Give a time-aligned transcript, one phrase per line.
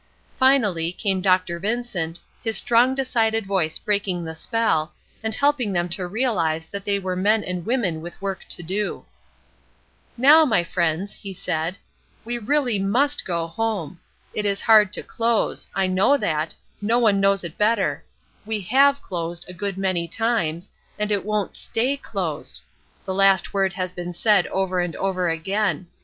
[0.39, 1.59] Finally came Dr.
[1.59, 6.97] Vincent, his strong decided voice breaking the spell, and helping them to realize that they
[6.97, 9.05] ware men and women with work to do:
[10.17, 11.77] "Now, my friends," he said,
[12.25, 13.99] "we really must go home;
[14.33, 18.03] it is hard to close; I know that, no one knows it better:
[18.43, 22.61] we have closed a good many times, and it won't stay closed.
[23.05, 25.85] The last word has been said over and over again.